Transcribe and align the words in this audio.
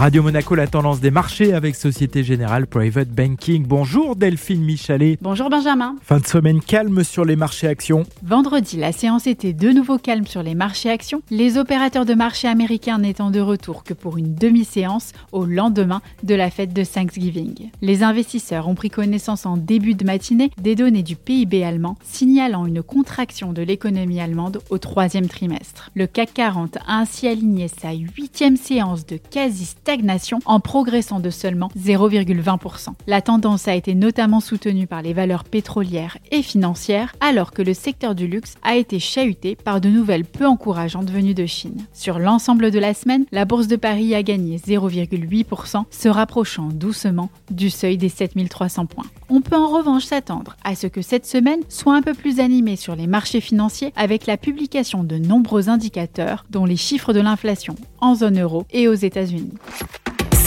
Radio 0.00 0.22
Monaco, 0.22 0.54
la 0.54 0.66
tendance 0.66 1.00
des 1.00 1.10
marchés 1.10 1.52
avec 1.52 1.76
Société 1.76 2.24
Générale 2.24 2.66
Private 2.66 3.10
Banking. 3.10 3.66
Bonjour 3.66 4.16
Delphine 4.16 4.64
Michalet. 4.64 5.18
Bonjour 5.20 5.50
Benjamin. 5.50 5.96
Fin 6.00 6.20
de 6.20 6.26
semaine 6.26 6.62
calme 6.62 7.04
sur 7.04 7.26
les 7.26 7.36
marchés 7.36 7.66
actions. 7.66 8.04
Vendredi, 8.22 8.78
la 8.78 8.92
séance 8.92 9.26
était 9.26 9.52
de 9.52 9.68
nouveau 9.68 9.98
calme 9.98 10.26
sur 10.26 10.42
les 10.42 10.54
marchés 10.54 10.88
actions, 10.88 11.20
les 11.30 11.58
opérateurs 11.58 12.06
de 12.06 12.14
marché 12.14 12.48
américains 12.48 12.96
n'étant 12.96 13.30
de 13.30 13.40
retour 13.40 13.84
que 13.84 13.92
pour 13.92 14.16
une 14.16 14.34
demi-séance 14.34 15.12
au 15.32 15.44
lendemain 15.44 16.00
de 16.22 16.34
la 16.34 16.48
fête 16.48 16.72
de 16.72 16.82
Thanksgiving. 16.82 17.68
Les 17.82 18.02
investisseurs 18.02 18.68
ont 18.68 18.74
pris 18.74 18.88
connaissance 18.88 19.44
en 19.44 19.58
début 19.58 19.92
de 19.92 20.06
matinée 20.06 20.50
des 20.56 20.76
données 20.76 21.02
du 21.02 21.14
PIB 21.14 21.62
allemand, 21.62 21.98
signalant 22.04 22.64
une 22.64 22.82
contraction 22.82 23.52
de 23.52 23.60
l'économie 23.60 24.22
allemande 24.22 24.62
au 24.70 24.78
troisième 24.78 25.28
trimestre. 25.28 25.90
Le 25.94 26.06
CAC 26.06 26.32
40 26.32 26.78
a 26.78 27.00
ainsi 27.00 27.28
aligné 27.28 27.68
sa 27.68 27.92
huitième 27.92 28.56
séance 28.56 29.04
de 29.04 29.18
quasi 29.18 29.66
en 30.44 30.60
progressant 30.60 31.18
de 31.18 31.30
seulement 31.30 31.68
0,20%. 31.76 32.90
La 33.08 33.20
tendance 33.20 33.66
a 33.66 33.74
été 33.74 33.96
notamment 33.96 34.38
soutenue 34.38 34.86
par 34.86 35.02
les 35.02 35.12
valeurs 35.12 35.42
pétrolières 35.42 36.16
et 36.30 36.42
financières, 36.42 37.12
alors 37.20 37.50
que 37.50 37.62
le 37.62 37.74
secteur 37.74 38.14
du 38.14 38.28
luxe 38.28 38.54
a 38.62 38.76
été 38.76 39.00
chahuté 39.00 39.56
par 39.56 39.80
de 39.80 39.88
nouvelles 39.88 40.24
peu 40.24 40.46
encourageantes 40.46 41.10
venues 41.10 41.34
de 41.34 41.46
Chine. 41.46 41.86
Sur 41.92 42.20
l'ensemble 42.20 42.70
de 42.70 42.78
la 42.78 42.94
semaine, 42.94 43.24
la 43.32 43.44
bourse 43.44 43.66
de 43.66 43.74
Paris 43.74 44.14
a 44.14 44.22
gagné 44.22 44.58
0,8%, 44.58 45.84
se 45.90 46.08
rapprochant 46.08 46.68
doucement 46.68 47.30
du 47.50 47.68
seuil 47.68 47.96
des 47.96 48.08
7300 48.08 48.86
points. 48.86 49.06
On 49.28 49.40
peut 49.40 49.56
en 49.56 49.68
revanche 49.68 50.04
s'attendre 50.04 50.56
à 50.62 50.76
ce 50.76 50.86
que 50.86 51.02
cette 51.02 51.26
semaine 51.26 51.60
soit 51.68 51.96
un 51.96 52.02
peu 52.02 52.14
plus 52.14 52.38
animée 52.38 52.76
sur 52.76 52.94
les 52.94 53.08
marchés 53.08 53.40
financiers 53.40 53.92
avec 53.96 54.26
la 54.26 54.36
publication 54.36 55.02
de 55.02 55.16
nombreux 55.16 55.68
indicateurs, 55.68 56.44
dont 56.50 56.64
les 56.64 56.76
chiffres 56.76 57.12
de 57.12 57.20
l'inflation 57.20 57.74
en 58.00 58.14
zone 58.14 58.40
euro 58.40 58.66
et 58.70 58.86
aux 58.86 58.94
États-Unis. 58.94 59.52